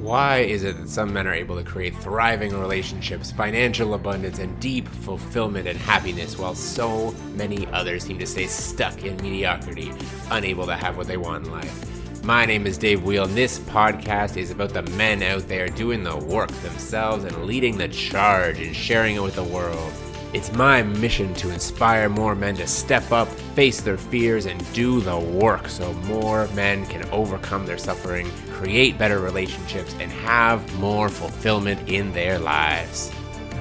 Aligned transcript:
Why 0.00 0.38
is 0.38 0.64
it 0.64 0.78
that 0.78 0.88
some 0.88 1.12
men 1.12 1.26
are 1.26 1.34
able 1.34 1.56
to 1.56 1.62
create 1.62 1.94
thriving 1.94 2.58
relationships, 2.58 3.30
financial 3.30 3.92
abundance, 3.92 4.38
and 4.38 4.58
deep 4.58 4.88
fulfillment 4.88 5.68
and 5.68 5.78
happiness, 5.78 6.38
while 6.38 6.54
so 6.54 7.14
many 7.34 7.66
others 7.66 8.04
seem 8.04 8.18
to 8.18 8.26
stay 8.26 8.46
stuck 8.46 9.04
in 9.04 9.16
mediocrity, 9.18 9.92
unable 10.30 10.64
to 10.64 10.74
have 10.74 10.96
what 10.96 11.06
they 11.06 11.18
want 11.18 11.44
in 11.44 11.52
life? 11.52 12.24
My 12.24 12.46
name 12.46 12.66
is 12.66 12.78
Dave 12.78 13.04
Wheel, 13.04 13.24
and 13.24 13.34
this 13.34 13.58
podcast 13.58 14.38
is 14.38 14.50
about 14.50 14.70
the 14.70 14.82
men 14.82 15.22
out 15.22 15.46
there 15.48 15.68
doing 15.68 16.02
the 16.02 16.16
work 16.16 16.48
themselves 16.48 17.24
and 17.24 17.44
leading 17.44 17.76
the 17.76 17.88
charge 17.88 18.58
and 18.58 18.74
sharing 18.74 19.16
it 19.16 19.22
with 19.22 19.34
the 19.34 19.44
world. 19.44 19.92
It's 20.32 20.52
my 20.52 20.84
mission 20.84 21.34
to 21.34 21.50
inspire 21.50 22.08
more 22.08 22.36
men 22.36 22.54
to 22.56 22.66
step 22.68 23.10
up, 23.10 23.26
face 23.56 23.80
their 23.80 23.96
fears, 23.96 24.46
and 24.46 24.72
do 24.72 25.00
the 25.00 25.18
work 25.18 25.68
so 25.68 25.92
more 26.04 26.46
men 26.54 26.86
can 26.86 27.08
overcome 27.10 27.66
their 27.66 27.78
suffering, 27.78 28.30
create 28.52 28.96
better 28.96 29.18
relationships, 29.18 29.92
and 29.98 30.10
have 30.12 30.78
more 30.78 31.08
fulfillment 31.08 31.88
in 31.88 32.12
their 32.12 32.38
lives. 32.38 33.10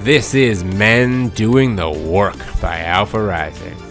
This 0.02 0.36
is 0.36 0.64
Men 0.64 1.30
Doing 1.30 1.76
the 1.76 1.90
Work 1.90 2.38
by 2.62 2.82
Alpha 2.82 3.20
Rising. 3.20 3.89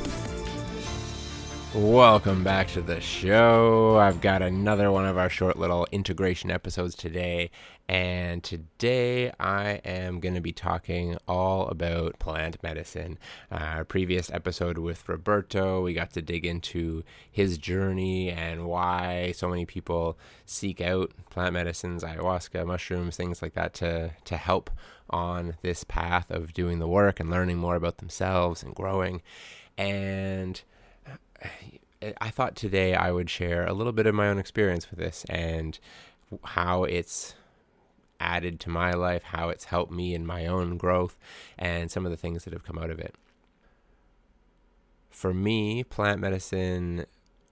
Welcome 1.75 2.45
back 2.45 2.69
to 2.69 2.81
the 2.81 2.99
show. 2.99 3.99
I've 3.99 4.23
got 4.23 4.41
another 4.41 4.91
one 4.91 5.05
of 5.05 5.19
our 5.19 5.29
short 5.29 5.59
little 5.59 5.87
integration 5.93 6.51
episodes 6.51 6.95
today. 6.95 7.51
And 7.87 8.43
today 8.43 9.33
I 9.39 9.83
am 9.85 10.19
going 10.19 10.35
to 10.35 10.41
be 10.41 10.53
talking 10.53 11.19
all 11.29 11.69
about 11.69 12.19
plant 12.19 12.57
medicine. 12.63 13.19
Our 13.51 13.85
previous 13.85 14.31
episode 14.31 14.79
with 14.79 15.07
Roberto, 15.07 15.83
we 15.83 15.93
got 15.93 16.11
to 16.15 16.23
dig 16.23 16.47
into 16.47 17.05
his 17.31 17.59
journey 17.59 18.31
and 18.31 18.65
why 18.67 19.33
so 19.33 19.47
many 19.51 19.67
people 19.67 20.19
seek 20.47 20.81
out 20.81 21.13
plant 21.29 21.53
medicines, 21.53 22.03
ayahuasca, 22.03 22.67
mushrooms, 22.67 23.19
things 23.19 23.43
like 23.43 23.53
that 23.53 23.75
to, 23.75 24.13
to 24.25 24.39
help 24.39 24.71
on 25.11 25.57
this 25.61 25.85
path 25.85 26.31
of 26.31 26.55
doing 26.55 26.79
the 26.79 26.89
work 26.89 27.21
and 27.21 27.31
learning 27.31 27.59
more 27.59 27.77
about 27.77 27.99
themselves 27.99 28.63
and 28.63 28.75
growing. 28.75 29.21
And 29.77 30.63
I 32.21 32.31
thought 32.31 32.55
today 32.55 32.95
I 32.95 33.11
would 33.11 33.29
share 33.29 33.67
a 33.67 33.73
little 33.73 33.93
bit 33.93 34.07
of 34.07 34.15
my 34.15 34.29
own 34.29 34.39
experience 34.39 34.89
with 34.89 35.01
this 35.01 35.25
and 35.29 35.79
how 36.45 36.85
it's 36.85 37.35
added 38.21 38.61
to 38.61 38.71
my 38.71 38.93
life, 38.93 39.25
how 39.25 39.49
it's 39.49 39.65
helped 39.65 39.93
me 39.93 40.15
in 40.15 40.27
my 40.27 40.47
own 40.47 40.77
growth, 40.77 41.19
and 41.59 41.91
some 41.91 42.05
of 42.05 42.11
the 42.11 42.17
things 42.17 42.45
that 42.45 42.53
have 42.53 42.65
come 42.65 42.79
out 42.79 42.91
of 42.91 42.99
it. 42.99 43.15
For 45.11 45.35
me, 45.35 45.83
plant 45.83 46.21
medicine 46.21 47.07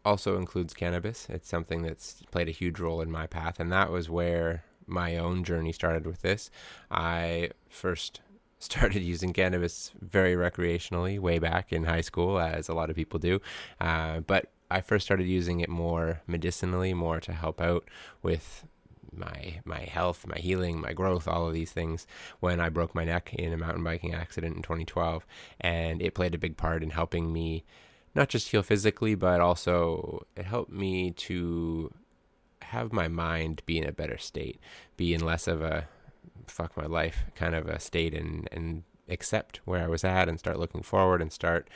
also 0.04 0.36
includes 0.36 0.74
cannabis. 0.74 1.26
It's 1.28 1.48
something 1.48 1.82
that's 1.82 2.22
played 2.30 2.48
a 2.48 2.52
huge 2.52 2.78
role 2.78 3.00
in 3.00 3.10
my 3.10 3.26
path, 3.26 3.58
and 3.58 3.72
that 3.72 3.90
was 3.90 4.08
where 4.08 4.64
my 4.86 5.16
own 5.16 5.42
journey 5.42 5.72
started 5.72 6.06
with 6.06 6.22
this. 6.22 6.50
I 6.90 7.50
first 7.68 8.20
started 8.58 9.02
using 9.02 9.32
cannabis 9.32 9.92
very 10.00 10.34
recreationally 10.34 11.18
way 11.18 11.38
back 11.38 11.72
in 11.72 11.84
high 11.84 12.00
school, 12.00 12.38
as 12.38 12.68
a 12.68 12.74
lot 12.74 12.90
of 12.90 12.96
people 12.96 13.18
do. 13.18 13.40
Uh, 13.80 14.20
but 14.20 14.50
I 14.70 14.80
first 14.80 15.04
started 15.04 15.26
using 15.26 15.60
it 15.60 15.68
more 15.68 16.22
medicinally, 16.26 16.92
more 16.94 17.20
to 17.20 17.32
help 17.32 17.60
out 17.60 17.88
with 18.22 18.64
my 19.12 19.60
my 19.64 19.80
health, 19.80 20.26
my 20.26 20.38
healing, 20.38 20.80
my 20.80 20.92
growth, 20.92 21.26
all 21.26 21.46
of 21.46 21.54
these 21.54 21.72
things 21.72 22.06
when 22.40 22.60
I 22.60 22.68
broke 22.68 22.94
my 22.94 23.04
neck 23.04 23.32
in 23.34 23.52
a 23.52 23.56
mountain 23.56 23.84
biking 23.84 24.14
accident 24.14 24.56
in 24.56 24.62
2012, 24.62 25.26
and 25.60 26.02
it 26.02 26.14
played 26.14 26.34
a 26.34 26.38
big 26.38 26.56
part 26.56 26.82
in 26.82 26.90
helping 26.90 27.32
me 27.32 27.64
not 28.14 28.28
just 28.28 28.48
heal 28.48 28.62
physically, 28.62 29.14
but 29.14 29.40
also 29.40 30.26
it 30.36 30.46
helped 30.46 30.72
me 30.72 31.10
to 31.12 31.92
have 32.62 32.92
my 32.92 33.08
mind 33.08 33.62
be 33.66 33.78
in 33.78 33.86
a 33.86 33.92
better 33.92 34.18
state, 34.18 34.58
be 34.96 35.14
in 35.14 35.24
less 35.24 35.46
of 35.46 35.62
a 35.62 35.88
fuck 36.50 36.76
my 36.76 36.86
life 36.86 37.24
kind 37.34 37.54
of 37.54 37.68
a 37.68 37.78
state 37.78 38.14
and 38.14 38.48
and 38.52 38.84
accept 39.08 39.60
where 39.64 39.82
I 39.82 39.86
was 39.86 40.04
at 40.04 40.28
and 40.28 40.38
start 40.38 40.58
looking 40.58 40.82
forward 40.82 41.22
and 41.22 41.32
start 41.32 41.68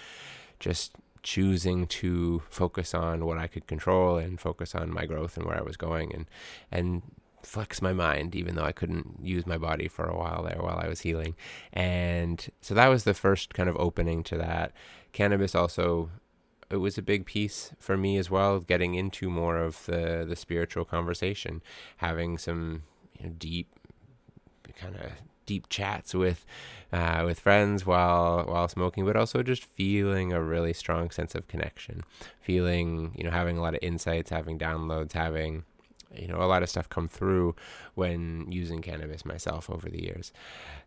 just 0.58 0.92
choosing 1.22 1.86
to 1.86 2.42
focus 2.48 2.94
on 2.94 3.24
what 3.26 3.38
I 3.38 3.46
could 3.46 3.66
control 3.66 4.16
and 4.16 4.40
focus 4.40 4.74
on 4.74 4.92
my 4.92 5.06
growth 5.06 5.36
and 5.36 5.46
where 5.46 5.56
I 5.56 5.62
was 5.62 5.76
going 5.76 6.12
and 6.14 6.26
and 6.70 7.02
flex 7.42 7.80
my 7.80 7.92
mind 7.92 8.34
even 8.34 8.54
though 8.54 8.64
I 8.64 8.72
couldn't 8.72 9.18
use 9.22 9.46
my 9.46 9.56
body 9.56 9.88
for 9.88 10.06
a 10.06 10.16
while 10.16 10.42
there 10.42 10.60
while 10.60 10.78
I 10.78 10.88
was 10.88 11.00
healing. 11.00 11.34
And 11.72 12.46
so 12.60 12.74
that 12.74 12.88
was 12.88 13.04
the 13.04 13.14
first 13.14 13.54
kind 13.54 13.68
of 13.68 13.76
opening 13.76 14.22
to 14.24 14.36
that. 14.38 14.72
Cannabis 15.12 15.54
also 15.54 16.10
it 16.70 16.76
was 16.76 16.96
a 16.96 17.02
big 17.02 17.26
piece 17.26 17.72
for 17.78 17.96
me 17.96 18.16
as 18.16 18.30
well 18.30 18.60
getting 18.60 18.94
into 18.94 19.28
more 19.28 19.56
of 19.56 19.84
the 19.86 20.24
the 20.28 20.36
spiritual 20.36 20.84
conversation, 20.84 21.62
having 21.98 22.38
some 22.38 22.82
you 23.18 23.26
know, 23.26 23.34
deep 23.36 23.68
kind 24.76 24.96
of 24.96 25.10
deep 25.46 25.68
chats 25.68 26.14
with 26.14 26.46
uh, 26.92 27.22
with 27.24 27.40
friends 27.40 27.84
while 27.84 28.44
while 28.46 28.68
smoking, 28.68 29.04
but 29.04 29.16
also 29.16 29.42
just 29.42 29.64
feeling 29.64 30.32
a 30.32 30.40
really 30.40 30.72
strong 30.72 31.10
sense 31.10 31.34
of 31.34 31.48
connection, 31.48 32.02
feeling 32.40 33.12
you 33.16 33.24
know 33.24 33.30
having 33.30 33.58
a 33.58 33.60
lot 33.60 33.74
of 33.74 33.80
insights, 33.82 34.30
having 34.30 34.58
downloads, 34.58 35.12
having 35.12 35.64
you 36.14 36.28
know 36.28 36.40
a 36.42 36.46
lot 36.46 36.62
of 36.62 36.70
stuff 36.70 36.88
come 36.88 37.08
through 37.08 37.54
when 37.94 38.46
using 38.50 38.80
cannabis 38.80 39.24
myself 39.24 39.68
over 39.70 39.88
the 39.88 40.02
years. 40.02 40.32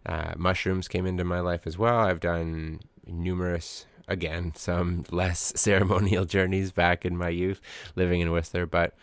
Uh, 0.05 0.33
mushrooms 0.37 0.87
came 0.87 1.05
into 1.05 1.23
my 1.23 1.39
life 1.39 1.65
as 1.65 1.77
well. 1.77 1.99
I've 1.99 2.19
done 2.19 2.79
numerous 3.05 3.85
again 4.07 4.53
some 4.55 5.03
less 5.11 5.53
ceremonial 5.55 6.25
journeys 6.25 6.71
back 6.71 7.05
in 7.05 7.17
my 7.17 7.29
youth 7.29 7.61
living 7.95 8.21
in 8.21 8.31
Whistler, 8.31 8.65
but 8.65 8.95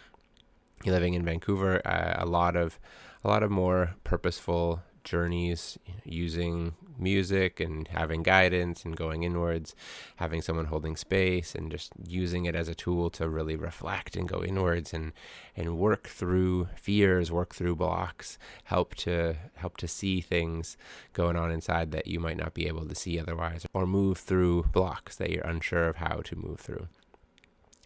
living 0.86 1.14
in 1.14 1.24
Vancouver, 1.24 1.86
uh, 1.86 2.14
a 2.16 2.26
lot 2.26 2.56
of 2.56 2.78
a 3.24 3.28
lot 3.28 3.42
of 3.42 3.50
more 3.50 3.94
purposeful 4.04 4.82
journeys 5.04 5.78
using 6.04 6.74
music 6.98 7.60
and 7.60 7.88
having 7.88 8.22
guidance 8.22 8.84
and 8.84 8.96
going 8.96 9.22
inwards, 9.22 9.74
having 10.16 10.42
someone 10.42 10.66
holding 10.66 10.96
space 10.96 11.54
and 11.54 11.70
just 11.70 11.92
using 12.06 12.44
it 12.44 12.54
as 12.54 12.68
a 12.68 12.74
tool 12.74 13.08
to 13.10 13.28
really 13.28 13.56
reflect 13.56 14.16
and 14.16 14.28
go 14.28 14.42
inwards 14.44 14.92
and 14.92 15.12
and 15.56 15.78
work 15.78 16.06
through 16.06 16.68
fears, 16.76 17.32
work 17.32 17.54
through 17.54 17.76
blocks, 17.76 18.38
help 18.64 18.94
to 18.94 19.36
help 19.54 19.76
to 19.78 19.88
see 19.88 20.20
things 20.20 20.76
going 21.12 21.36
on 21.36 21.50
inside 21.50 21.92
that 21.92 22.06
you 22.06 22.20
might 22.20 22.36
not 22.36 22.54
be 22.54 22.66
able 22.66 22.86
to 22.86 22.94
see 22.94 23.18
otherwise 23.18 23.66
or 23.72 23.86
move 23.86 24.18
through 24.18 24.64
blocks 24.72 25.16
that 25.16 25.30
you're 25.30 25.44
unsure 25.44 25.88
of 25.88 25.96
how 25.96 26.20
to 26.22 26.36
move 26.36 26.60
through. 26.60 26.88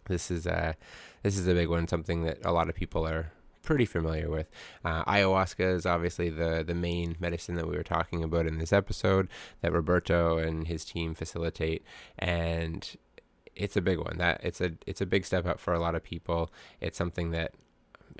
This 0.06 0.31
is 0.31 0.47
a 0.47 0.77
this 1.23 1.39
is 1.39 1.47
a 1.47 1.55
big 1.55 1.69
one, 1.69 1.89
something 1.89 2.25
that 2.25 2.39
a 2.44 2.53
lot 2.53 2.69
of 2.69 2.75
people 2.75 3.06
are 3.06 3.33
pretty 3.64 3.84
familiar 3.84 4.30
with. 4.30 4.48
Uh, 4.84 5.04
ayahuasca 5.04 5.75
is 5.75 5.86
obviously 5.86 6.30
the 6.30 6.62
the 6.66 6.75
main 6.75 7.16
medicine 7.19 7.54
that 7.56 7.69
we 7.69 7.76
were 7.76 7.82
talking 7.82 8.22
about 8.22 8.47
in 8.47 8.58
this 8.58 8.72
episode 8.72 9.28
that 9.62 9.72
Roberto 9.72 10.38
and 10.38 10.66
his 10.66 10.84
team 10.84 11.14
facilitate, 11.14 11.82
and 12.19 12.97
it's 13.56 13.76
a 13.76 13.82
big 13.82 13.98
one. 13.98 14.19
That 14.19 14.41
it's 14.42 14.60
a 14.60 14.72
it's 14.86 15.00
a 15.00 15.06
big 15.06 15.25
step 15.25 15.47
up 15.47 15.58
for 15.58 15.75
a 15.75 15.80
lot 15.80 15.94
of 15.94 16.04
people. 16.04 16.50
It's 16.80 16.98
something 16.98 17.30
that 17.32 17.52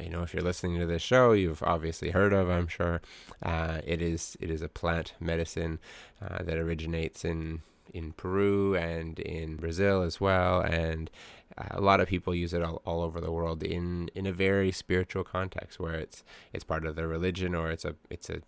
you 0.03 0.11
know 0.11 0.23
if 0.23 0.35
you're 0.35 0.43
listening 0.43 0.81
to 0.81 0.87
this 0.87 1.03
show 1.03 1.31
you've 1.31 1.63
obviously 1.63 2.11
heard 2.11 2.33
of 2.33 2.51
i'm 2.51 2.67
sure 2.67 3.01
uh, 3.45 3.81
it 3.87 4.03
is 4.03 4.37
it 4.41 4.51
is 4.51 4.61
a 4.61 4.69
plant 4.69 5.13
medicine 5.21 5.79
uh, 6.21 6.43
that 6.43 6.57
originates 6.57 7.25
in 7.25 7.63
in 7.95 8.13
Peru 8.13 8.75
and 8.75 9.19
in 9.21 9.57
Brazil 9.57 10.03
as 10.03 10.21
well, 10.21 10.61
and 10.61 11.11
a 11.57 11.81
lot 11.81 12.01
of 12.01 12.09
people 12.09 12.35
use 12.35 12.53
it 12.53 12.63
all, 12.63 12.83
all 12.85 13.03
over 13.03 13.21
the 13.21 13.31
world 13.31 13.63
in 13.63 14.11
in 14.15 14.27
a 14.27 14.33
very 14.33 14.73
spiritual 14.73 15.25
context 15.25 15.79
where 15.79 15.95
it's 15.95 16.25
it's 16.53 16.65
part 16.65 16.85
of 16.85 16.97
their 16.97 17.09
religion 17.09 17.55
or 17.55 17.71
it's 17.71 17.85
a 17.85 17.95
it's 18.11 18.29
a 18.29 18.41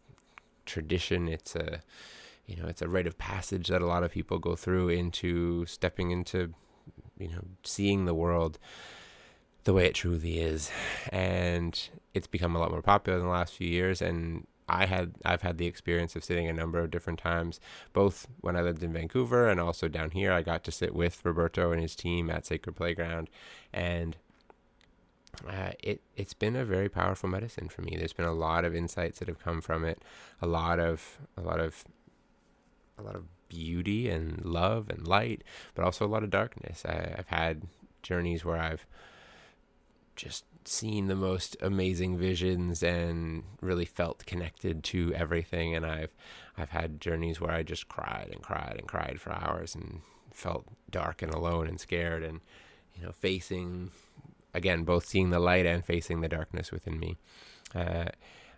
tradition. 0.64 1.28
It's 1.28 1.54
a 1.54 1.82
you 2.46 2.56
know 2.56 2.66
it's 2.66 2.82
a 2.82 2.88
rite 2.88 3.06
of 3.06 3.18
passage 3.18 3.68
that 3.68 3.82
a 3.82 3.86
lot 3.86 4.02
of 4.02 4.10
people 4.10 4.38
go 4.38 4.56
through 4.56 4.88
into 4.88 5.66
stepping 5.66 6.10
into 6.10 6.52
you 7.18 7.28
know 7.28 7.44
seeing 7.62 8.04
the 8.04 8.14
world 8.14 8.58
the 9.64 9.72
way 9.72 9.86
it 9.86 9.94
truly 9.94 10.40
is. 10.40 10.70
And 11.10 11.88
it's 12.14 12.26
become 12.26 12.56
a 12.56 12.58
lot 12.58 12.70
more 12.70 12.82
popular 12.82 13.18
in 13.18 13.24
the 13.24 13.30
last 13.30 13.54
few 13.54 13.68
years 13.68 14.02
and 14.02 14.46
I 14.68 14.86
had 14.86 15.14
I've 15.24 15.42
had 15.42 15.58
the 15.58 15.66
experience 15.66 16.16
of 16.16 16.24
sitting 16.24 16.48
a 16.48 16.52
number 16.52 16.80
of 16.80 16.90
different 16.90 17.18
times, 17.18 17.60
both 17.92 18.26
when 18.40 18.56
I 18.56 18.62
lived 18.62 18.82
in 18.82 18.92
Vancouver 18.92 19.48
and 19.48 19.60
also 19.60 19.88
down 19.88 20.10
here. 20.10 20.32
I 20.32 20.42
got 20.42 20.64
to 20.64 20.72
sit 20.72 20.94
with 20.94 21.24
Roberto 21.24 21.70
and 21.72 21.80
his 21.80 21.94
team 21.94 22.30
at 22.30 22.46
Sacred 22.46 22.74
Playground, 22.74 23.30
and 23.72 24.16
uh, 25.48 25.72
it 25.82 26.00
it's 26.16 26.34
been 26.34 26.56
a 26.56 26.64
very 26.64 26.88
powerful 26.88 27.28
medicine 27.28 27.68
for 27.68 27.82
me. 27.82 27.96
There's 27.96 28.12
been 28.12 28.26
a 28.26 28.32
lot 28.32 28.64
of 28.64 28.74
insights 28.74 29.18
that 29.20 29.28
have 29.28 29.38
come 29.38 29.60
from 29.60 29.84
it, 29.84 30.02
a 30.42 30.46
lot 30.46 30.80
of 30.80 31.18
a 31.36 31.42
lot 31.42 31.60
of 31.60 31.84
a 32.98 33.02
lot 33.02 33.14
of 33.14 33.24
beauty 33.48 34.08
and 34.08 34.44
love 34.44 34.88
and 34.90 35.06
light, 35.06 35.42
but 35.74 35.84
also 35.84 36.04
a 36.04 36.08
lot 36.08 36.24
of 36.24 36.30
darkness. 36.30 36.84
I, 36.84 37.14
I've 37.18 37.28
had 37.28 37.62
journeys 38.02 38.44
where 38.44 38.56
I've 38.56 38.86
just 40.16 40.44
seen 40.68 41.06
the 41.06 41.16
most 41.16 41.56
amazing 41.60 42.16
visions 42.18 42.82
and 42.82 43.44
really 43.60 43.84
felt 43.84 44.26
connected 44.26 44.84
to 44.84 45.12
everything. 45.14 45.74
And 45.74 45.86
I've 45.86 46.14
I've 46.56 46.70
had 46.70 47.00
journeys 47.00 47.40
where 47.40 47.52
I 47.52 47.62
just 47.62 47.88
cried 47.88 48.30
and 48.32 48.42
cried 48.42 48.76
and 48.78 48.88
cried 48.88 49.20
for 49.20 49.32
hours 49.32 49.74
and 49.74 50.00
felt 50.32 50.66
dark 50.90 51.22
and 51.22 51.32
alone 51.32 51.66
and 51.66 51.80
scared 51.80 52.22
and 52.22 52.40
you 52.94 53.02
know 53.02 53.12
facing 53.12 53.90
again 54.54 54.84
both 54.84 55.06
seeing 55.06 55.30
the 55.30 55.38
light 55.38 55.66
and 55.66 55.84
facing 55.84 56.20
the 56.20 56.28
darkness 56.28 56.70
within 56.70 56.98
me. 56.98 57.16
Uh, 57.74 58.06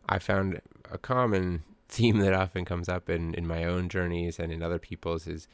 I 0.09 0.19
found 0.19 0.61
a 0.91 0.99
common 0.99 1.65
theme 1.89 2.19
that 2.19 2.35
often 2.35 2.65
comes 2.65 2.89
up 2.89 3.09
in, 3.09 3.35
in 3.35 3.47
my 3.47 3.65
own 3.65 3.89
journeys 3.89 4.39
and 4.39 4.53
in 4.53 4.63
other 4.63 4.79
people's 4.79 5.27
is 5.27 5.49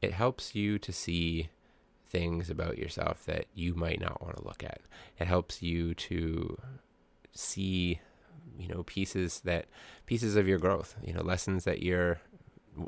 it 0.00 0.12
helps 0.12 0.54
you 0.54 0.78
to 0.78 0.92
see 0.92 1.48
things 2.08 2.50
about 2.50 2.78
yourself 2.78 3.24
that 3.26 3.46
you 3.54 3.74
might 3.74 4.00
not 4.00 4.22
want 4.22 4.36
to 4.36 4.44
look 4.44 4.64
at. 4.64 4.80
It 5.18 5.26
helps 5.26 5.62
you 5.62 5.94
to 5.94 6.58
see, 7.32 8.00
you 8.58 8.68
know, 8.68 8.82
pieces 8.84 9.40
that 9.44 9.66
pieces 10.06 10.36
of 10.36 10.48
your 10.48 10.58
growth, 10.58 10.94
you 11.02 11.12
know, 11.12 11.22
lessons 11.22 11.64
that 11.64 11.82
you're 11.82 12.20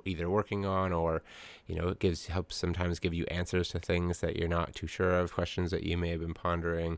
either 0.04 0.30
working 0.30 0.64
on 0.64 0.92
or 0.92 1.22
you 1.66 1.74
know 1.74 1.88
it 1.88 1.98
gives 1.98 2.26
helps 2.26 2.54
sometimes 2.54 3.00
give 3.00 3.14
you 3.14 3.24
answers 3.26 3.70
to 3.70 3.78
things 3.80 4.20
that 4.20 4.36
you're 4.36 4.48
not 4.48 4.74
too 4.74 4.86
sure 4.86 5.18
of 5.18 5.32
questions 5.32 5.72
that 5.72 5.82
you 5.82 5.96
may 5.96 6.10
have 6.10 6.20
been 6.20 6.34
pondering 6.34 6.96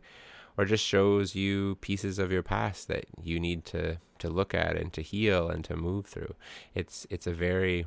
or 0.59 0.65
just 0.65 0.85
shows 0.85 1.35
you 1.35 1.77
pieces 1.77 2.19
of 2.19 2.31
your 2.31 2.43
past 2.43 2.89
that 2.89 3.07
you 3.23 3.41
need 3.41 3.65
to 3.65 3.97
to 4.19 4.29
look 4.29 4.55
at 4.55 4.77
and 4.77 4.93
to 4.93 5.01
heal 5.01 5.49
and 5.49 5.65
to 5.65 5.77
move 5.77 6.07
through 6.07 6.35
it's 6.75 7.07
it's 7.11 7.27
a 7.27 7.33
very 7.33 7.87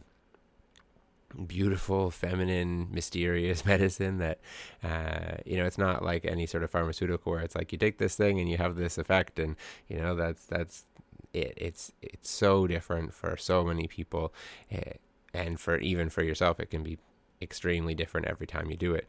beautiful, 1.48 2.12
feminine, 2.12 2.88
mysterious 2.92 3.66
medicine 3.72 4.18
that, 4.20 4.40
uh, 4.84 5.38
you 5.46 5.58
know, 5.58 5.66
it's 5.66 5.78
not 5.78 6.04
like 6.04 6.26
any 6.26 6.46
sort 6.46 6.64
of 6.64 6.72
pharmaceutical 6.72 7.32
where 7.32 7.42
it's 7.42 7.56
like 7.56 7.72
you 7.72 7.78
take 7.78 7.98
this 7.98 8.16
thing 8.16 8.40
and 8.40 8.50
you 8.50 8.58
have 8.58 8.76
this 8.76 8.98
effect, 8.98 9.40
and 9.40 9.56
you 9.88 9.98
know 9.98 10.16
that's 10.16 10.46
that's 10.46 10.86
it. 11.34 11.54
It's 11.58 11.92
it's 12.02 12.30
so 12.30 12.68
different 12.68 13.14
for 13.14 13.38
so 13.38 13.64
many 13.64 13.88
people, 13.88 14.34
uh, 14.74 14.98
and 15.34 15.60
for 15.60 15.78
even 15.78 16.10
for 16.10 16.24
yourself, 16.24 16.60
it 16.60 16.70
can 16.70 16.84
be 16.84 16.98
extremely 17.42 17.94
different 17.94 18.28
every 18.28 18.48
time 18.48 18.70
you 18.70 18.78
do 18.78 18.94
it. 18.94 19.08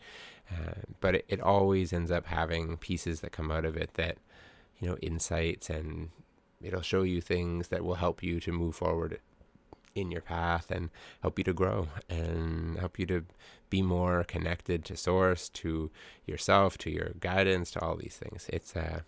Uh, 0.51 0.81
but 1.01 1.17
it, 1.17 1.25
it 1.29 1.41
always 1.41 1.93
ends 1.93 2.11
up 2.11 2.27
having 2.27 2.77
pieces 2.77 3.21
that 3.21 3.33
come 3.33 3.51
out 3.51 3.65
of 3.65 3.77
it 3.77 3.95
that, 3.95 4.19
you 4.79 4.89
know, 4.89 4.97
insights 4.99 5.69
and 5.69 6.11
it'll 6.63 6.83
show 6.83 7.03
you 7.03 7.21
things 7.21 7.69
that 7.69 7.85
will 7.85 7.97
help 7.97 8.23
you 8.23 8.41
to 8.41 8.53
move 8.53 8.75
forward 8.75 9.19
in 9.97 10.11
your 10.11 10.21
path 10.21 10.71
and 10.71 10.91
help 11.23 11.39
you 11.39 11.45
to 11.45 11.55
grow 11.55 11.89
and 12.09 12.79
help 12.79 12.99
you 12.99 13.07
to 13.07 13.25
be 13.71 13.83
more 13.83 14.23
connected 14.25 14.85
to 14.85 14.97
source, 14.97 15.49
to 15.49 15.91
yourself, 16.27 16.77
to 16.79 16.91
your 16.91 17.13
guidance, 17.19 17.71
to 17.73 17.81
all 17.81 17.97
these 17.97 18.17
things. 18.17 18.47
It's 18.53 18.77
a, 18.77 18.81
uh, 18.81 18.99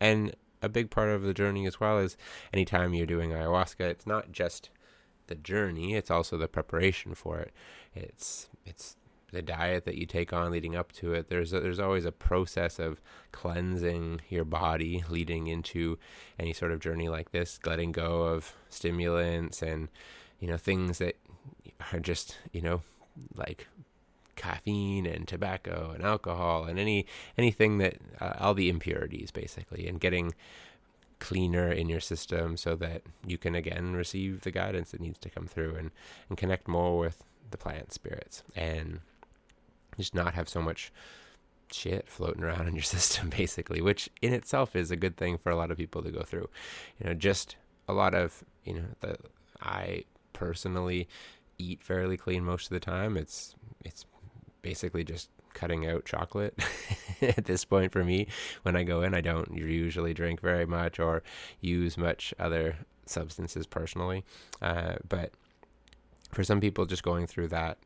and 0.00 0.34
a 0.60 0.68
big 0.68 0.90
part 0.90 1.10
of 1.10 1.22
the 1.22 1.32
journey 1.32 1.66
as 1.66 1.80
well 1.80 1.98
is 1.98 2.16
anytime 2.52 2.92
you're 2.92 3.06
doing 3.06 3.30
ayahuasca, 3.30 3.80
it's 3.80 4.06
not 4.06 4.32
just 4.32 4.68
the 5.28 5.34
journey, 5.36 5.94
it's 5.94 6.10
also 6.10 6.36
the 6.36 6.48
preparation 6.48 7.14
for 7.14 7.38
it. 7.38 7.52
It's, 7.94 8.48
it's 8.66 8.96
the 9.32 9.42
diet 9.42 9.84
that 9.86 9.96
you 9.96 10.06
take 10.06 10.32
on 10.32 10.52
leading 10.52 10.76
up 10.76 10.92
to 10.92 11.14
it. 11.14 11.28
There's 11.28 11.52
a, 11.52 11.60
there's 11.60 11.80
always 11.80 12.04
a 12.04 12.12
process 12.12 12.78
of 12.78 13.00
cleansing 13.32 14.20
your 14.28 14.44
body 14.44 15.04
leading 15.08 15.46
into 15.46 15.98
any 16.38 16.52
sort 16.52 16.72
of 16.72 16.80
journey 16.80 17.08
like 17.08 17.32
this, 17.32 17.58
letting 17.64 17.92
go 17.92 18.22
of 18.22 18.54
stimulants 18.68 19.62
and 19.62 19.88
you 20.42 20.48
know, 20.48 20.56
things 20.56 20.98
that 20.98 21.16
are 21.92 22.00
just, 22.00 22.36
you 22.52 22.60
know, 22.60 22.82
like 23.36 23.68
caffeine 24.34 25.06
and 25.06 25.28
tobacco 25.28 25.92
and 25.94 26.02
alcohol 26.04 26.64
and 26.64 26.78
any 26.80 27.06
anything 27.38 27.78
that 27.78 27.96
uh, 28.20 28.32
all 28.40 28.54
the 28.54 28.68
impurities 28.68 29.30
basically 29.30 29.86
and 29.86 30.00
getting 30.00 30.34
cleaner 31.20 31.70
in 31.70 31.88
your 31.88 32.00
system 32.00 32.56
so 32.56 32.74
that 32.74 33.02
you 33.24 33.38
can 33.38 33.54
again 33.54 33.92
receive 33.92 34.40
the 34.40 34.50
guidance 34.50 34.90
that 34.90 35.00
needs 35.00 35.18
to 35.18 35.30
come 35.30 35.46
through 35.46 35.76
and 35.76 35.90
and 36.28 36.38
connect 36.38 36.66
more 36.66 36.98
with 36.98 37.22
the 37.52 37.56
plant 37.56 37.92
spirits 37.92 38.42
and 38.56 38.98
just 39.96 40.14
not 40.14 40.34
have 40.34 40.48
so 40.48 40.60
much 40.60 40.90
shit 41.70 42.08
floating 42.08 42.42
around 42.42 42.66
in 42.66 42.74
your 42.74 42.82
system 42.96 43.28
basically 43.28 43.80
which 43.80 44.08
in 44.22 44.32
itself 44.32 44.74
is 44.74 44.90
a 44.90 44.96
good 44.96 45.16
thing 45.16 45.38
for 45.38 45.50
a 45.52 45.56
lot 45.56 45.70
of 45.70 45.76
people 45.76 46.02
to 46.02 46.10
go 46.10 46.22
through. 46.22 46.48
You 46.98 47.06
know 47.06 47.14
just 47.14 47.54
a 47.86 47.92
lot 47.92 48.14
of 48.14 48.42
you 48.64 48.74
know 48.74 48.86
the 49.00 49.16
i 49.60 50.02
personally 50.32 51.08
eat 51.58 51.82
fairly 51.82 52.16
clean 52.16 52.44
most 52.44 52.66
of 52.66 52.70
the 52.70 52.80
time. 52.80 53.16
It's 53.16 53.54
it's 53.84 54.06
basically 54.62 55.04
just 55.04 55.28
cutting 55.54 55.86
out 55.86 56.04
chocolate 56.04 56.58
at 57.22 57.44
this 57.44 57.64
point 57.64 57.92
for 57.92 58.04
me. 58.04 58.28
When 58.62 58.76
I 58.76 58.84
go 58.84 59.02
in, 59.02 59.14
I 59.14 59.20
don't 59.20 59.56
usually 59.56 60.14
drink 60.14 60.40
very 60.40 60.66
much 60.66 60.98
or 60.98 61.22
use 61.60 61.98
much 61.98 62.32
other 62.38 62.76
substances 63.06 63.66
personally. 63.66 64.24
Uh, 64.60 64.94
but 65.08 65.32
for 66.32 66.44
some 66.44 66.60
people, 66.60 66.86
just 66.86 67.02
going 67.02 67.26
through 67.26 67.48
that 67.48 67.78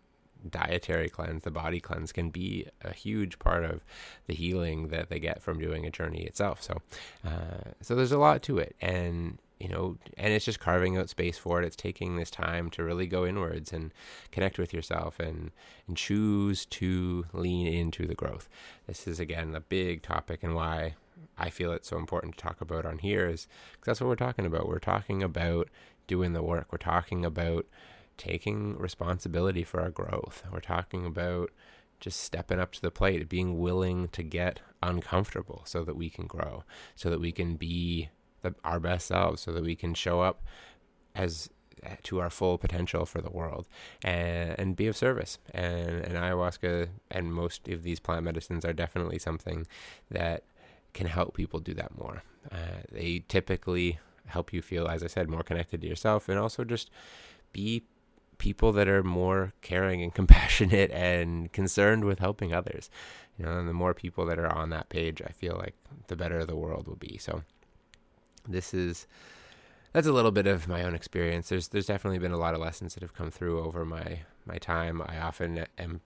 dietary 0.49 1.09
cleanse, 1.09 1.43
the 1.43 1.51
body 1.51 1.81
cleanse, 1.81 2.13
can 2.13 2.31
be 2.31 2.67
a 2.83 2.93
huge 2.93 3.39
part 3.39 3.65
of 3.65 3.85
the 4.27 4.35
healing 4.35 4.89
that 4.89 5.09
they 5.09 5.19
get 5.19 5.43
from 5.43 5.59
doing 5.59 5.85
a 5.85 5.91
journey 5.91 6.23
itself. 6.25 6.63
So, 6.63 6.81
uh, 7.25 7.73
so 7.81 7.95
there's 7.95 8.13
a 8.13 8.19
lot 8.19 8.43
to 8.43 8.59
it, 8.59 8.77
and 8.81 9.39
you 9.59 9.69
know, 9.69 9.97
and 10.17 10.33
it's 10.33 10.45
just 10.45 10.61
carving 10.61 10.97
out 10.99 11.09
space 11.09 11.39
for 11.39 11.63
it. 11.63 11.67
It's 11.67 11.77
taking 11.77 12.17
this 12.17 12.31
time 12.31 12.71
to 12.71 12.85
really 12.85 13.07
go 13.07 13.25
inwards 13.25 13.73
and 13.73 13.93
connect 14.31 14.59
with 14.59 14.75
yourself 14.75 15.19
and, 15.19 15.51
and 15.89 15.97
choose 15.97 16.67
to 16.67 17.25
lean 17.33 17.67
into 17.67 18.07
the 18.07 18.15
growth. 18.15 18.49
This 18.87 19.07
is, 19.07 19.19
again, 19.19 19.55
a 19.55 19.61
big 19.61 20.03
topic 20.03 20.43
and 20.43 20.55
why 20.55 20.97
I 21.39 21.51
feel 21.51 21.73
it's 21.73 21.89
so 21.89 21.97
important 21.97 22.37
to 22.37 22.43
talk 22.43 22.61
about 22.61 22.85
on 22.85 22.99
here 22.99 23.27
is 23.27 23.47
because 23.73 23.87
that's 23.87 24.01
what 24.01 24.09
we're 24.09 24.17
talking 24.17 24.47
about. 24.47 24.69
We're 24.69 24.79
talking 24.79 25.23
about 25.23 25.69
doing 26.07 26.33
the 26.33 26.43
work, 26.43 26.69
we're 26.71 26.79
talking 26.79 27.25
about 27.25 27.67
taking 28.17 28.79
responsibility 28.79 29.65
for 29.65 29.81
our 29.81 29.91
growth, 29.91 30.45
we're 30.53 30.61
talking 30.61 31.05
about 31.05 31.51
just 31.99 32.21
stepping 32.21 32.61
up 32.61 32.73
to 32.73 32.83
the 32.83 32.91
plate, 32.91 33.29
being 33.29 33.59
willing 33.59 34.09
to 34.09 34.23
get 34.23 34.61
uncomfortable 34.83 35.63
so 35.65 35.85
that 35.85 35.97
we 35.97 36.11
can 36.11 36.27
grow, 36.27 36.65
so 36.95 37.11
that 37.11 37.21
we 37.21 37.33
can 37.33 37.57
be 37.57 38.11
the, 38.43 38.55
our 38.65 38.81
best 38.81 39.07
selves 39.07 39.43
so 39.43 39.53
that 39.53 39.63
we 39.63 39.75
can 39.75 39.95
show 39.95 40.21
up 40.21 40.43
as 41.15 41.51
to 42.03 42.21
our 42.21 42.31
full 42.31 42.59
potential 42.59 43.05
for 43.07 43.21
the 43.21 43.31
world 43.31 43.69
and, 44.03 44.55
and 44.59 44.77
be 44.77 44.87
of 44.87 44.97
service. 44.97 45.39
And, 45.53 46.05
and 46.05 46.15
ayahuasca 46.15 46.89
and 47.11 47.33
most 47.33 47.69
of 47.69 47.83
these 47.83 48.01
plant 48.01 48.25
medicines 48.25 48.65
are 48.65 48.73
definitely 48.73 49.19
something 49.19 49.67
that 50.11 50.45
can 50.95 51.07
help 51.07 51.35
people 51.35 51.61
do 51.61 51.75
that 51.75 51.97
more. 51.97 52.23
Uh, 52.51 52.83
they 52.91 53.25
typically 53.29 53.99
help 54.27 54.53
you 54.53 54.63
feel, 54.63 54.89
as 54.89 55.03
I 55.03 55.07
said, 55.07 55.29
more 55.29 55.43
connected 55.43 55.81
to 55.83 55.87
yourself 55.87 56.29
and 56.29 56.39
also 56.39 56.65
just 56.65 56.91
be 57.53 57.85
people 58.39 58.73
that 58.73 58.89
are 58.89 59.03
more 59.03 59.53
caring 59.63 60.03
and 60.03 60.15
compassionate 60.21 60.91
and 60.91 61.53
concerned 61.53 62.05
with 62.05 62.19
helping 62.19 62.53
others. 62.53 62.91
You 63.39 63.45
know, 63.45 63.59
and 63.59 63.69
the 63.69 63.75
more 63.75 63.95
people 63.95 64.25
that 64.27 64.39
are 64.39 64.53
on 64.53 64.71
that 64.71 64.89
page, 64.89 65.21
I 65.21 65.33
feel 65.33 65.57
like 65.57 65.75
the 66.07 66.17
better 66.17 66.45
the 66.45 66.57
world 66.57 66.89
will 66.89 66.97
be. 66.97 67.19
So 67.19 67.43
this 68.49 68.75
is 68.75 69.07
that's 69.93 70.07
a 70.07 70.13
little 70.13 70.31
bit 70.31 70.47
of 70.47 70.69
my 70.69 70.83
own 70.83 70.95
experience. 70.95 71.49
There's 71.49 71.69
there's 71.69 71.87
definitely 71.87 72.19
been 72.19 72.33
a 72.33 72.39
lot 72.39 72.55
of 72.55 72.61
lessons 72.61 72.95
that 72.95 73.03
have 73.03 73.15
come 73.15 73.31
through 73.31 73.65
over 73.65 73.85
my 73.85 74.21
my 74.45 74.59
time. 74.59 75.03
I 75.03 75.19
often 75.19 75.65
am 75.79 76.01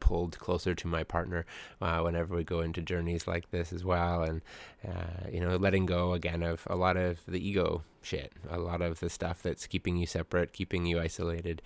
pulled 0.00 0.38
closer 0.38 0.74
to 0.74 0.86
my 0.86 1.02
partner 1.02 1.46
uh, 1.80 2.00
whenever 2.00 2.36
we 2.36 2.44
go 2.44 2.60
into 2.60 2.80
journeys 2.80 3.26
like 3.26 3.50
this 3.50 3.72
as 3.72 3.84
well, 3.84 4.22
and 4.22 4.42
uh, 4.86 5.28
you 5.32 5.40
know, 5.40 5.56
letting 5.56 5.86
go 5.86 6.12
again 6.12 6.42
of 6.42 6.66
a 6.68 6.76
lot 6.76 6.96
of 6.96 7.20
the 7.26 7.44
ego 7.44 7.82
shit, 8.02 8.32
a 8.50 8.58
lot 8.58 8.82
of 8.82 9.00
the 9.00 9.10
stuff 9.10 9.42
that's 9.42 9.66
keeping 9.66 9.96
you 9.96 10.06
separate, 10.06 10.52
keeping 10.52 10.86
you 10.86 11.00
isolated, 11.00 11.62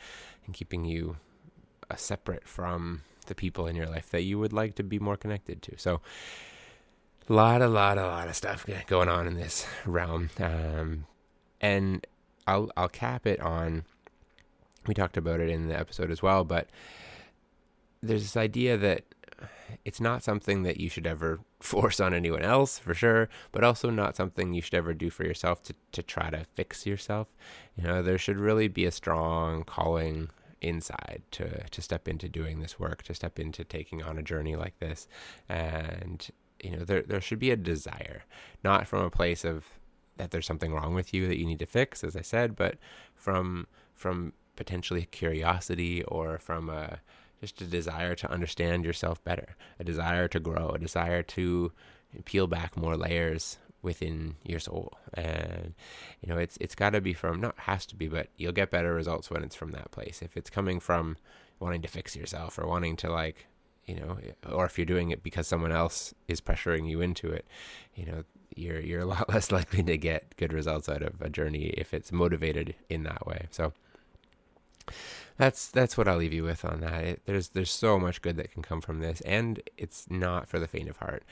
and 0.47 0.55
keeping 0.55 0.85
you 0.85 1.17
uh, 1.91 1.97
separate 1.97 2.47
from 2.47 3.03
the 3.27 3.35
people 3.35 3.67
in 3.67 3.77
your 3.77 3.87
life 3.87 4.11
that 4.11 4.23
you 4.23 4.39
would 4.39 4.53
like 4.53 4.75
to 4.75 4.83
be 4.83 4.99
more 4.99 5.17
connected 5.17 5.63
to. 5.63 5.77
So 5.77 6.01
lot, 7.33 7.63
a 7.63 7.69
lot, 7.69 7.99
a 7.99 8.07
lot 8.07 8.29
of 8.29 8.37
stuff 8.37 8.67
going 8.87 9.09
on 9.09 9.27
in 9.27 9.35
this 9.35 9.67
realm. 9.87 10.31
Um, 10.39 11.07
and 11.61 12.07
I'll 12.47 12.71
I'll 12.77 12.89
cap 12.89 13.27
it 13.27 13.41
on. 13.41 13.85
We 14.87 14.95
talked 14.95 15.17
about 15.17 15.41
it 15.41 15.51
in 15.51 15.69
the 15.69 15.79
episode 15.79 16.11
as 16.11 16.23
well, 16.23 16.45
but 16.45 16.69
there's 18.03 18.23
this 18.23 18.37
idea 18.37 18.77
that 18.79 19.05
it's 19.85 20.01
not 20.01 20.23
something 20.23 20.63
that 20.65 20.81
you 20.81 20.89
should 20.89 21.07
ever 21.07 21.41
force 21.61 22.01
on 22.01 22.15
anyone 22.15 22.43
else 22.43 22.79
for 22.79 22.95
sure, 22.95 23.29
but 23.53 23.63
also 23.63 23.91
not 23.91 24.17
something 24.17 24.53
you 24.53 24.63
should 24.63 24.75
ever 24.75 24.95
do 24.95 25.11
for 25.11 25.25
yourself 25.25 25.63
to, 25.65 25.75
to 25.93 26.03
try 26.03 26.31
to 26.31 26.45
fix 26.55 26.87
yourself. 26.87 27.29
You 27.77 27.85
know, 27.85 28.03
there 28.03 28.19
should 28.19 28.39
really 28.39 28.69
be 28.69 28.87
a 28.87 28.91
strong 28.91 29.65
calling 29.65 30.31
inside 30.63 31.23
to 31.31 31.67
to 31.71 31.81
step 31.81 32.07
into 32.09 32.29
doing 32.29 32.61
this 32.61 32.79
work, 32.79 33.03
to 33.05 33.15
step 33.15 33.39
into 33.39 33.65
taking 33.65 34.03
on 34.03 34.19
a 34.19 34.23
journey 34.23 34.57
like 34.57 34.79
this. 34.79 35.07
And 35.49 36.29
you 36.63 36.71
know 36.71 36.85
there 36.85 37.03
there 37.03 37.21
should 37.21 37.39
be 37.39 37.51
a 37.51 37.57
desire, 37.57 38.25
not 38.65 38.87
from 38.87 39.05
a 39.05 39.11
place 39.11 39.45
of 39.45 39.67
that 40.17 40.31
there's 40.31 40.47
something 40.47 40.73
wrong 40.73 40.95
with 40.95 41.15
you 41.15 41.27
that 41.29 41.39
you 41.39 41.47
need 41.47 41.59
to 41.61 41.67
fix, 41.67 42.05
as 42.05 42.15
I 42.17 42.23
said, 42.23 42.57
but 42.57 42.77
from 43.15 43.67
from 43.95 44.33
potentially 44.57 45.07
curiosity 45.11 46.03
or 46.05 46.39
from 46.39 46.69
a 46.69 47.01
just 47.41 47.61
a 47.63 47.65
desire 47.65 48.15
to 48.15 48.31
understand 48.31 48.85
yourself 48.85 49.23
better, 49.25 49.57
a 49.79 49.85
desire 49.85 50.29
to 50.29 50.39
grow, 50.39 50.71
a 50.71 50.79
desire 50.79 51.23
to 51.23 51.73
peel 52.25 52.47
back 52.47 52.77
more 52.77 52.97
layers 52.97 53.57
within 53.83 54.37
your 54.45 54.61
soul. 54.61 54.93
And 55.15 55.75
you 56.21 56.29
know, 56.29 56.39
it's 56.39 56.59
it's 56.61 56.75
got 56.75 56.91
to 56.91 57.01
be 57.01 57.15
from 57.15 57.41
not 57.41 57.59
has 57.61 57.87
to 57.87 57.97
be, 57.97 58.09
but 58.09 58.29
you'll 58.37 58.53
get 58.53 58.71
better 58.71 58.95
results 58.95 59.31
when 59.31 59.43
it's 59.43 59.57
from 59.57 59.73
that 59.73 59.91
place. 59.91 60.21
If 60.23 60.37
it's 60.37 60.51
coming 60.51 60.81
from 60.81 61.17
wanting 61.59 61.83
to 61.83 61.89
fix 61.89 62.17
yourself 62.17 62.59
or 62.59 62.67
wanting 62.67 62.97
to 62.97 63.11
like 63.11 63.47
you 63.91 63.97
know, 63.97 64.19
eh, 64.23 64.49
or 64.49 64.67
if 64.67 64.79
you're 64.79 64.87
doing 64.87 65.11
it 65.11 65.23
because 65.23 65.47
someone 65.47 65.73
else 65.73 66.15
is 66.29 66.41
pressuring 66.41 66.89
you 66.89 67.01
into 67.01 67.29
it, 67.29 67.45
you 67.95 68.07
know, 68.07 68.25
you're 68.55 68.81
you're 68.81 69.01
a 69.01 69.07
lot 69.07 69.29
less 69.33 69.51
likely 69.51 69.83
to 69.83 69.97
get 69.97 70.37
good 70.37 70.53
results 70.53 70.89
out 70.89 71.03
of 71.03 71.21
a 71.21 71.29
journey 71.29 71.75
if 71.77 71.93
it's 71.93 72.13
motivated 72.13 72.75
in 72.89 73.03
that 73.03 73.27
way. 73.27 73.47
So 73.51 73.73
that's 75.37 75.69
that's 75.69 75.97
what 75.97 76.07
I'll 76.07 76.19
leave 76.19 76.33
you 76.33 76.45
with 76.45 76.65
on 76.65 76.81
that. 76.81 77.05
It, 77.05 77.23
there's 77.27 77.49
there's 77.49 77.71
so 77.71 77.99
much 77.99 78.23
good 78.23 78.37
that 78.37 78.53
can 78.53 78.63
come 78.63 78.81
from 78.81 79.01
this, 79.01 79.21
and 79.23 79.61
it's 79.77 80.07
not 80.09 80.49
for 80.49 80.59
the 80.59 80.69
faint 80.69 80.89
of 80.89 80.99
heart. 80.99 81.25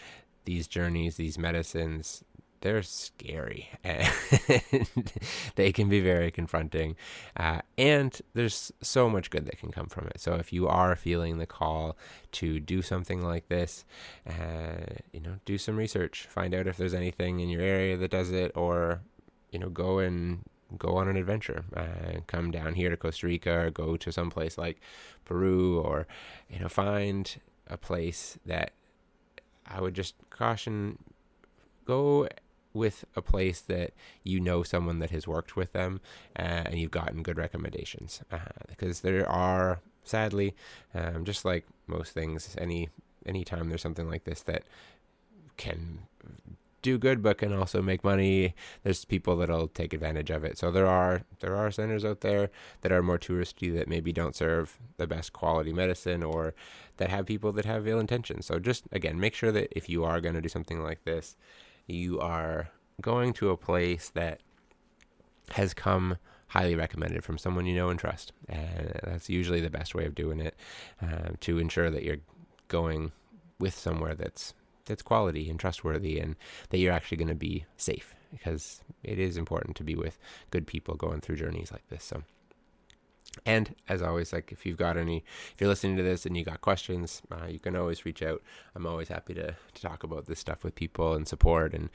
These 0.45 0.67
journeys, 0.67 1.17
these 1.17 1.39
medicines, 1.39 2.25
they're 2.61 2.83
scary 2.83 3.69
and 3.85 5.13
they 5.55 5.73
can 5.73 5.89
be 5.89 6.01
very 6.01 6.31
confronting. 6.31 6.97
Uh, 7.37 7.61
and 7.77 8.21
there's 8.35 8.73
so 8.81 9.09
much 9.09 9.31
good 9.31 9.47
that 9.47 9.59
can 9.59 9.71
come 9.71 9.87
from 9.87 10.07
it. 10.09 10.21
So 10.21 10.35
if 10.35 10.53
you 10.53 10.67
are 10.69 10.97
feeling 10.97 11.39
the 11.39 11.47
call 11.47 11.97
to 12.33 12.61
do 12.61 12.83
something 12.83 13.23
like 13.23 13.49
this, 13.49 13.85
uh, 14.29 14.97
you 15.13 15.21
know, 15.21 15.37
do 15.45 15.59
some 15.59 15.77
research, 15.77 16.27
find 16.29 16.55
out 16.55 16.67
if 16.67 16.77
there's 16.77 16.95
anything 16.95 17.41
in 17.41 17.49
your 17.49 17.63
area 17.63 17.97
that 17.97 18.11
does 18.11 18.31
it, 18.31 18.53
or 18.57 19.01
you 19.51 19.59
know, 19.59 19.69
go 19.69 19.99
and 19.99 20.45
go 20.77 20.97
on 20.97 21.09
an 21.09 21.17
adventure. 21.17 21.65
Uh, 21.75 22.21
come 22.27 22.51
down 22.51 22.75
here 22.75 22.91
to 22.91 22.97
Costa 22.97 23.27
Rica, 23.27 23.67
or 23.67 23.71
go 23.71 23.97
to 23.97 24.13
some 24.13 24.31
place 24.31 24.59
like 24.59 24.81
Peru, 25.25 25.81
or 25.81 26.07
you 26.51 26.59
know, 26.59 26.69
find 26.69 27.41
a 27.67 27.77
place 27.77 28.39
that 28.45 28.73
I 29.67 29.81
would 29.81 29.95
just 29.95 30.15
caution 30.31 30.99
go 31.85 32.29
with 32.73 33.05
a 33.17 33.23
place 33.23 33.61
that 33.61 33.93
you 34.23 34.41
know 34.41 34.63
someone 34.63 34.99
that 34.99 35.11
has 35.11 35.27
worked 35.27 35.57
with 35.57 35.73
them 35.73 36.01
uh, 36.39 36.43
and 36.67 36.79
you've 36.79 36.91
gotten 36.91 37.23
good 37.23 37.39
recommendations 37.39 38.23
uh, 38.31 38.39
because 38.69 39.01
there 39.01 39.29
are 39.29 39.81
sadly 40.05 40.55
um, 40.95 41.25
just 41.25 41.45
like 41.45 41.67
most 41.87 42.13
things 42.13 42.55
any 42.59 42.89
anytime 43.27 43.69
there's 43.69 43.83
something 43.83 44.09
like 44.09 44.25
this 44.25 44.43
that 44.43 44.63
can 45.57 46.01
do 46.83 46.99
good 46.99 47.23
but 47.23 47.39
can 47.39 47.53
also 47.53 47.83
make 47.83 48.05
money 48.05 48.55
there's 48.83 49.05
people 49.05 49.37
that'll 49.37 49.69
take 49.69 49.93
advantage 49.93 50.31
of 50.31 50.45
it. 50.45 50.57
So 50.59 50.71
there 50.71 50.87
are 50.87 51.23
there 51.41 51.57
are 51.57 51.71
centers 51.71 52.05
out 52.05 52.21
there 52.21 52.51
that 52.83 52.93
are 52.93 53.03
more 53.03 53.19
touristy 53.19 53.75
that 53.77 53.89
maybe 53.89 54.13
don't 54.13 54.37
serve 54.37 54.79
the 54.97 55.07
best 55.07 55.33
quality 55.33 55.73
medicine 55.73 56.23
or 56.23 56.55
that 56.99 57.11
have 57.11 57.27
people 57.27 57.53
that 57.53 57.65
have 57.65 57.87
ill 57.87 57.99
intentions. 57.99 58.47
So 58.47 58.59
just 58.59 58.85
again 58.93 59.19
make 59.19 59.35
sure 59.35 59.53
that 59.53 59.69
if 59.77 59.89
you 59.89 60.05
are 60.05 60.21
going 60.21 60.35
to 60.35 60.41
do 60.41 60.49
something 60.49 60.83
like 60.83 61.05
this 61.05 61.37
you 61.89 62.21
are 62.21 62.71
going 63.01 63.33
to 63.33 63.51
a 63.51 63.57
place 63.57 64.11
that 64.15 64.41
has 65.51 65.75
come 65.75 66.19
highly 66.49 66.75
recommended 66.75 67.25
from 67.25 67.39
someone 67.39 67.67
you 67.67 67.75
know 67.75 67.91
and 67.91 67.99
trust. 67.99 68.33
And 68.49 68.99
that's 69.03 69.29
usually 69.29 69.61
the 69.61 69.71
best 69.71 69.95
way 69.95 70.05
of 70.05 70.15
doing 70.15 70.41
it 70.41 70.55
um, 71.01 71.37
to 71.41 71.59
ensure 71.59 71.91
that 71.91 72.03
you're 72.03 72.19
going 72.69 73.13
with 73.59 73.75
somewhere 73.75 74.15
that's 74.15 74.55
that's 74.85 75.03
quality 75.03 75.51
and 75.51 75.61
trustworthy 75.61 76.19
and 76.19 76.37
that 76.71 76.79
you're 76.79 76.93
actually 76.93 77.19
going 77.19 77.29
to 77.29 77.35
be 77.35 77.67
safe 77.77 78.15
because 78.33 78.81
it 79.03 79.19
is 79.19 79.37
important 79.37 79.77
to 79.77 79.85
be 79.85 79.95
with 79.95 80.19
good 80.51 80.67
people 80.67 80.95
going 80.95 81.21
through 81.21 81.37
journeys 81.37 81.71
like 81.71 81.87
this. 81.89 82.05
So 82.05 82.23
and 83.47 83.75
as 83.89 84.03
always, 84.03 84.33
like 84.33 84.53
if 84.53 84.65
you've 84.67 84.77
got 84.77 84.97
any, 84.97 85.25
if 85.53 85.61
you're 85.61 85.69
listening 85.69 85.97
to 85.97 86.03
this 86.03 86.27
and 86.27 86.37
you 86.37 86.45
got 86.45 86.61
questions, 86.61 87.23
uh, 87.31 87.47
you 87.47 87.59
can 87.59 87.77
always 87.77 88.05
reach 88.05 88.23
out. 88.23 88.43
I'm 88.75 88.87
always 88.87 89.09
happy 89.09 89.35
to, 89.35 89.55
to 89.75 89.83
talk 89.83 90.03
about 90.03 90.27
this 90.27 90.39
stuff 90.39 90.65
with 90.65 90.75
people 90.75 91.15
and 91.15 91.27
support 91.27 91.75
and 91.75 91.91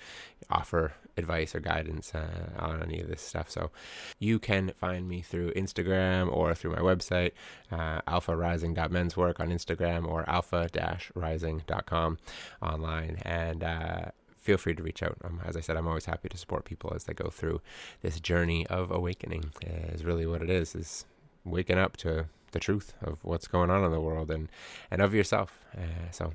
offer 0.50 0.94
advice 1.18 1.56
or 1.56 1.60
guidance 1.60 2.14
uh, 2.16 2.52
on 2.58 2.82
any 2.84 3.00
of 3.00 3.08
this 3.08 3.22
stuff. 3.22 3.50
So 3.50 3.72
you 4.20 4.40
can 4.40 4.74
find 4.76 5.08
me 5.08 5.22
through 5.22 5.52
Instagram 5.54 6.32
or 6.32 6.56
through 6.56 6.72
my 6.72 6.80
website, 6.80 7.32
uh, 7.72 8.02
alpharising.menswork 8.02 9.40
on 9.40 9.50
Instagram 9.50 10.08
or 10.08 10.30
alpha-rising.com 10.30 12.18
online. 12.62 13.18
And, 13.24 13.64
uh, 13.64 14.06
feel 14.44 14.58
free 14.58 14.76
to 14.76 14.84
reach 14.84 15.02
out. 15.02 15.18
Um, 15.24 15.40
as 15.46 15.56
I 15.56 15.62
said, 15.62 15.78
I'm 15.78 15.88
always 15.88 16.06
happy 16.06 16.28
to 16.30 16.38
support 16.38 16.66
people 16.66 16.92
as 16.94 17.06
they 17.06 17.14
go 17.14 17.30
through 17.30 17.62
this 18.02 18.20
journey 18.20 18.68
of 18.68 18.92
awakening. 18.92 19.52
Is 19.64 20.04
really 20.04 20.26
what 20.28 20.42
it 20.42 20.50
is. 20.50 20.76
Is 20.76 21.06
waking 21.46 21.78
up 21.78 21.98
to 21.98 22.26
the 22.52 22.60
truth 22.60 22.94
of 23.02 23.18
what's 23.24 23.48
going 23.48 23.70
on 23.70 23.84
in 23.84 23.92
the 23.92 24.00
world 24.00 24.32
and 24.32 24.50
and 24.90 25.02
of 25.02 25.14
yourself. 25.14 25.60
Uh, 25.76 26.12
so, 26.12 26.34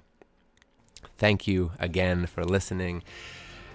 thank 1.17 1.47
you 1.47 1.73
again 1.79 2.27
for 2.27 2.45
listening. 2.45 3.03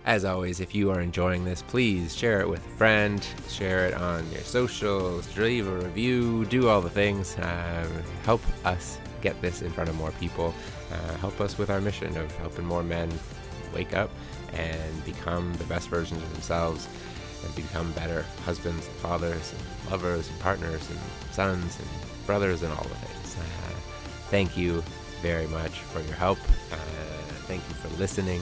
As 0.05 0.25
always, 0.25 0.59
if 0.59 0.75
you 0.75 0.91
are 0.91 0.99
enjoying 0.99 1.45
this, 1.45 1.61
please 1.61 2.13
share 2.13 2.41
it 2.41 2.49
with 2.49 2.65
a 2.65 2.69
friend, 2.71 3.25
share 3.47 3.87
it 3.87 3.93
on 3.93 4.29
your 4.31 4.41
socials, 4.41 5.37
leave 5.37 5.65
a 5.65 5.77
review, 5.77 6.43
do 6.45 6.67
all 6.67 6.81
the 6.81 6.89
things. 6.89 7.37
Um, 7.39 8.03
help 8.25 8.41
us 8.65 8.99
get 9.21 9.41
this 9.41 9.61
in 9.61 9.71
front 9.71 9.89
of 9.89 9.95
more 9.95 10.11
people. 10.19 10.53
Uh, 10.91 11.17
help 11.17 11.39
us 11.39 11.57
with 11.57 11.69
our 11.69 11.79
mission 11.79 12.17
of 12.17 12.35
helping 12.37 12.65
more 12.65 12.83
men 12.83 13.09
wake 13.73 13.95
up 13.95 14.09
and 14.51 15.05
become 15.05 15.53
the 15.53 15.63
best 15.63 15.87
versions 15.87 16.21
of 16.21 16.33
themselves 16.33 16.89
and 17.43 17.55
become 17.55 17.91
better 17.93 18.25
husbands 18.45 18.85
and 18.87 18.95
fathers 18.97 19.53
and 19.53 19.91
lovers 19.91 20.29
and 20.29 20.39
partners 20.39 20.89
and 20.89 20.99
sons 21.31 21.77
and 21.79 21.87
brothers 22.25 22.63
and 22.63 22.71
all 22.73 22.83
the 22.83 22.95
things. 22.95 23.37
Uh, 23.37 23.73
thank 24.29 24.57
you 24.57 24.83
very 25.21 25.47
much 25.47 25.71
for 25.71 26.01
your 26.01 26.15
help. 26.15 26.39
Uh, 26.71 26.75
thank 27.47 27.61
you 27.69 27.75
for 27.75 27.89
listening. 27.99 28.41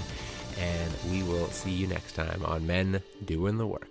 And 0.59 0.93
we 1.11 1.23
will 1.23 1.47
see 1.47 1.71
you 1.71 1.87
next 1.87 2.13
time 2.13 2.43
on 2.45 2.67
Men 2.67 3.01
Doing 3.25 3.57
the 3.57 3.67
Work. 3.67 3.90